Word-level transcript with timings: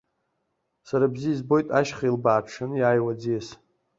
Сара 0.87 1.05
бзиа 1.13 1.33
избоит, 1.35 1.67
ашьха 1.79 2.05
илбааҽҽаны 2.07 2.75
иаауа 2.77 3.11
аӡиас. 3.15 3.47